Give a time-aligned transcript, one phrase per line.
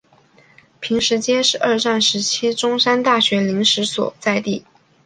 [0.81, 4.65] 坪石街是二战时期中山大学临时所在地。